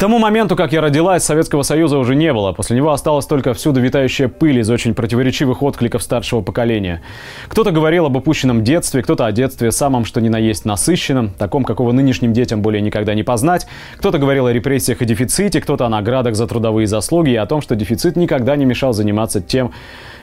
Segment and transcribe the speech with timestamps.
[0.00, 2.52] тому моменту, как я родилась, Советского Союза уже не было.
[2.52, 7.02] После него осталась только всюду витающая пыль из очень противоречивых откликов старшего поколения.
[7.48, 11.64] Кто-то говорил об упущенном детстве, кто-то о детстве самом, что ни на есть насыщенном, таком,
[11.64, 13.66] какого нынешним детям более никогда не познать.
[13.98, 17.60] Кто-то говорил о репрессиях и дефиците, кто-то о наградах за трудовые заслуги и о том,
[17.60, 19.70] что дефицит никогда не мешал заниматься тем,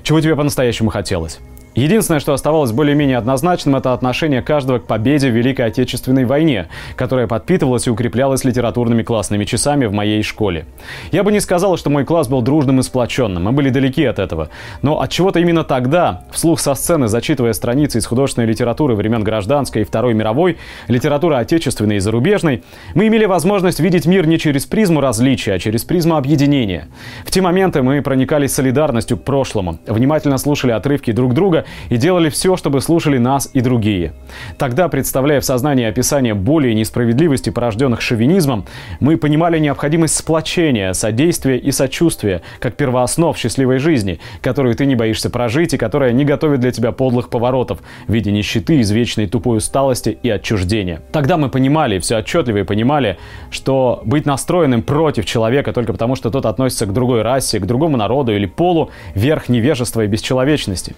[0.02, 1.38] чего тебе по-настоящему хотелось.
[1.78, 7.28] Единственное, что оставалось более-менее однозначным, это отношение каждого к победе в Великой Отечественной войне, которая
[7.28, 10.66] подпитывалась и укреплялась литературными классными часами в моей школе.
[11.12, 14.18] Я бы не сказал, что мой класс был дружным и сплоченным, мы были далеки от
[14.18, 14.50] этого.
[14.82, 19.24] Но от чего то именно тогда, вслух со сцены, зачитывая страницы из художественной литературы времен
[19.24, 20.58] гражданской и Второй мировой,
[20.88, 22.64] литературы отечественной и зарубежной,
[22.96, 26.88] мы имели возможность видеть мир не через призму различия, а через призму объединения.
[27.24, 32.30] В те моменты мы проникались солидарностью к прошлому, внимательно слушали отрывки друг друга и делали
[32.30, 34.14] все, чтобы слушали нас и другие.
[34.58, 38.66] Тогда, представляя в сознании описание боли и несправедливости, порожденных шовинизмом,
[39.00, 45.30] мы понимали необходимость сплочения, содействия и сочувствия, как первооснов счастливой жизни, которую ты не боишься
[45.30, 50.18] прожить и которая не готовит для тебя подлых поворотов в виде нищеты, извечной тупой усталости
[50.22, 51.02] и отчуждения.
[51.12, 53.18] Тогда мы понимали, все отчетливо и понимали,
[53.52, 57.98] что быть настроенным против человека только потому, что тот относится к другой расе, к другому
[57.98, 60.96] народу или полу– верх невежества и бесчеловечности.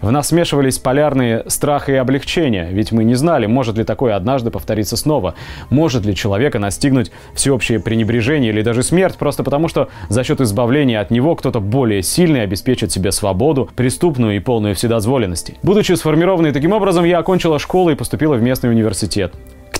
[0.00, 4.50] В нас смешивались полярные страх и облегчение, ведь мы не знали, может ли такое однажды
[4.50, 5.34] повториться снова.
[5.70, 11.00] Может ли человека настигнуть всеобщее пренебрежение или даже смерть, просто потому что за счет избавления
[11.00, 15.56] от него кто-то более сильный обеспечит себе свободу, преступную и полную вседозволенности.
[15.62, 19.32] Будучи сформированной таким образом, я окончила школу и поступила в местный университет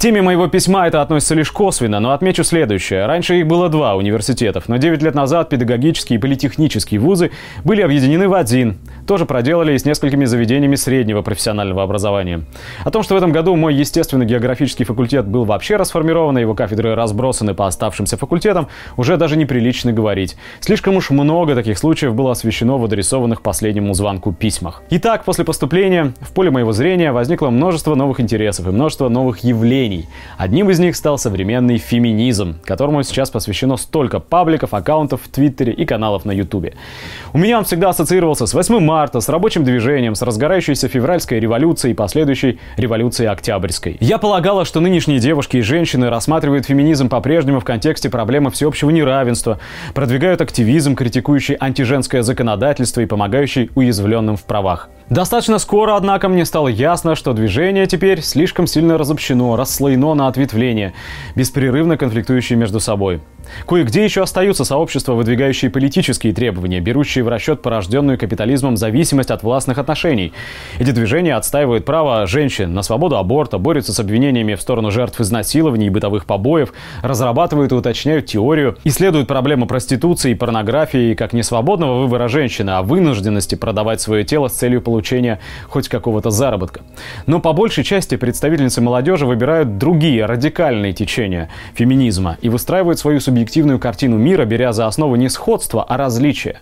[0.03, 3.06] теме моего письма это относится лишь косвенно, но отмечу следующее.
[3.06, 7.31] Раньше их было два университетов, но 9 лет назад педагогические и политехнические вузы
[7.62, 8.78] были объединены в один.
[9.06, 12.42] Тоже проделали и с несколькими заведениями среднего профессионального образования.
[12.84, 16.96] О том, что в этом году мой естественно-географический факультет был вообще расформирован, и его кафедры
[16.96, 20.35] разбросаны по оставшимся факультетам, уже даже неприлично говорить.
[20.58, 24.83] Слишком уж много таких случаев было освещено в адресованных последнему звонку письмах.
[24.91, 29.92] Итак, после поступления в поле моего зрения возникло множество новых интересов и множество новых явлений,
[29.92, 30.08] направлений.
[30.39, 35.85] Одним из них стал современный феминизм, которому сейчас посвящено столько пабликов, аккаунтов в Твиттере и
[35.85, 36.75] каналов на Ютубе.
[37.33, 41.92] У меня он всегда ассоциировался с 8 марта, с рабочим движением, с разгорающейся февральской революцией
[41.92, 43.97] и последующей революцией октябрьской.
[44.01, 49.59] Я полагала, что нынешние девушки и женщины рассматривают феминизм по-прежнему в контексте проблемы всеобщего неравенства,
[49.95, 54.89] продвигают активизм, критикующий антиженское законодательство и помогающий уязвленным в правах.
[55.12, 60.95] Достаточно скоро, однако, мне стало ясно, что движение теперь слишком сильно разобщено, расслоено на ответвления,
[61.34, 63.20] беспрерывно конфликтующие между собой.
[63.67, 69.79] Кое-где еще остаются сообщества, выдвигающие политические требования, берущие в расчет порожденную капитализмом зависимость от властных
[69.79, 70.33] отношений.
[70.79, 75.86] Эти движения отстаивают право женщин на свободу аборта, борются с обвинениями в сторону жертв изнасилований
[75.86, 76.73] и бытовых побоев,
[77.03, 82.83] разрабатывают и уточняют теорию, исследуют проблему проституции и порнографии как не свободного выбора женщины, а
[82.83, 86.80] вынужденности продавать свое тело с целью получения хоть какого-то заработка.
[87.27, 93.80] Но по большей части представительницы молодежи выбирают другие радикальные течения феминизма и выстраивают свою субъективную
[93.80, 96.61] картину мира, беря за основу не сходство, а различие.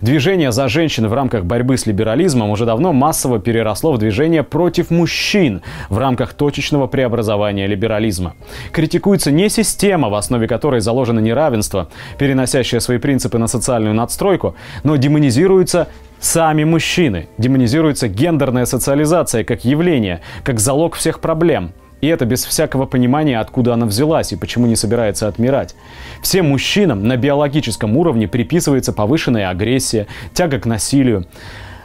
[0.00, 4.90] Движение за женщин в рамках борьбы с либерализмом уже давно массово переросло в движение против
[4.90, 5.60] мужчин
[5.90, 8.34] в рамках точечного преобразования либерализма.
[8.72, 11.88] Критикуется не система, в основе которой заложено неравенство,
[12.18, 14.54] переносящее свои принципы на социальную надстройку,
[14.84, 15.88] но демонизируются
[16.18, 17.26] сами мужчины.
[17.36, 21.72] Демонизируется гендерная социализация как явление, как залог всех проблем.
[22.02, 25.76] И это без всякого понимания, откуда она взялась и почему не собирается отмирать.
[26.20, 31.26] Всем мужчинам на биологическом уровне приписывается повышенная агрессия, тяга к насилию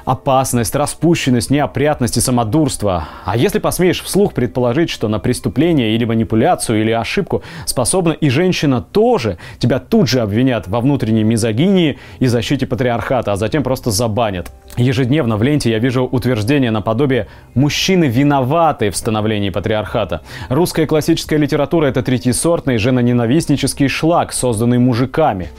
[0.08, 3.10] опасность, распущенность, неопрятность и самодурство.
[3.26, 8.82] А если посмеешь вслух предположить, что на преступление или манипуляцию или ошибку способна и женщина
[8.82, 14.50] тоже, тебя тут же обвинят во внутренней мизогинии и защите патриархата, а затем просто забанят.
[14.78, 20.22] Ежедневно в ленте я вижу утверждение наподобие «мужчины виноваты в становлении патриархата».
[20.48, 25.50] Русская классическая литература– это третьесортный женоненавистнический шлак, созданный мужиками.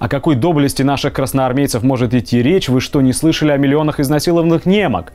[0.00, 2.70] О какой доблести наших красноармейцев может идти речь?
[2.70, 5.12] Вы что, не слышали о миллионах изнасилованных немок?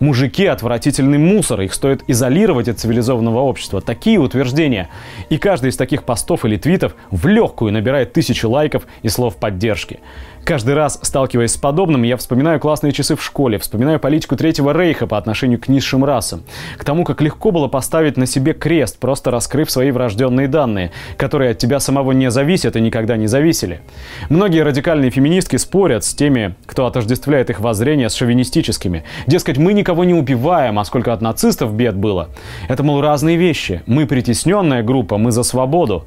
[0.00, 3.82] Мужики– отвратительный мусор, их стоит изолировать от цивилизованного общества.
[3.82, 4.88] Такие утверждения.
[5.28, 10.00] И каждый из таких постов или твитов в легкую набирает тысячи лайков и слов поддержки.
[10.44, 15.06] Каждый раз, сталкиваясь с подобным, я вспоминаю классные часы в школе, вспоминаю политику Третьего Рейха
[15.06, 16.42] по отношению к низшим расам,
[16.78, 21.50] к тому, как легко было поставить на себе крест, просто раскрыв свои врожденные данные, которые
[21.50, 23.82] от тебя самого не зависят и никогда не зависели.
[24.28, 29.04] Многие радикальные феминистки спорят с теми, кто отождествляет их воззрения с шовинистическими.
[29.26, 32.28] Дескать, мы никого не убиваем, а сколько от нацистов бед было.
[32.68, 33.82] Это, мол, разные вещи.
[33.86, 36.04] Мы притесненная группа, мы за свободу.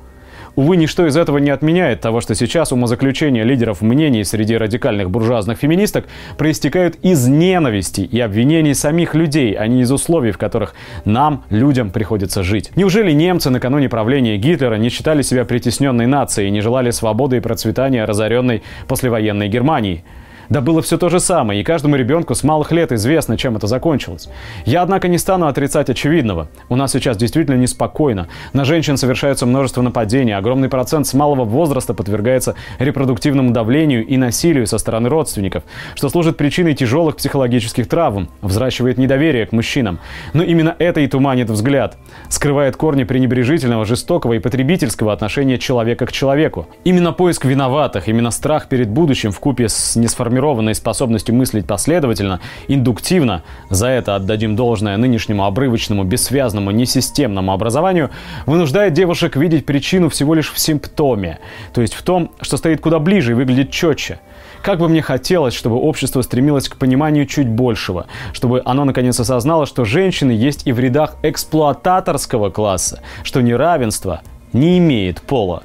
[0.56, 5.58] Увы, ничто из этого не отменяет того, что сейчас умозаключения лидеров мнений среди радикальных буржуазных
[5.58, 6.06] феминисток
[6.38, 11.92] проистекают из ненависти и обвинений самих людей, а не из условий, в которых нам, людям,
[11.92, 12.72] приходится жить.
[12.78, 17.42] Неужели немцы накануне правления Гитлера не считали себя притесненной нацией и не желали свободы и
[17.42, 20.06] процветания разоренной послевоенной Германии?
[20.50, 23.68] Да было все то же самое, и каждому ребенку с малых лет известно, чем это
[23.68, 24.30] закончилось.
[24.66, 26.50] Я, однако, не стану отрицать очевидного.
[26.70, 28.28] У нас сейчас действительно неспокойно.
[28.52, 34.68] На женщин совершается множество нападений, огромный процент с малого возраста подвергается репродуктивному давлению и насилию
[34.68, 35.64] со стороны родственников,
[35.96, 40.00] что служит причиной тяжелых психологических травм, взращивает недоверие к мужчинам.
[40.34, 41.98] Но именно это и туманит взгляд,
[42.30, 46.68] скрывает корни пренебрежительного, жестокого и потребительского отношения человека к человеку.
[46.84, 52.40] Именно поиск виноватых, именно страх перед будущим в купе с несформированным сформированной способностью мыслить последовательно,
[52.68, 58.10] индуктивно, за это отдадим должное нынешнему обрывочному, бессвязному, несистемному образованию,
[58.48, 61.38] вынуждает девушек видеть причину всего лишь в симптоме,
[61.72, 64.20] то есть в том, что стоит куда ближе и выглядит четче.
[64.64, 69.68] Как бы мне хотелось, чтобы общество стремилось к пониманию чуть большего, чтобы оно наконец осознало,
[69.68, 74.22] что женщины есть и в рядах эксплуататорского класса, что неравенство
[74.52, 75.62] не имеет пола.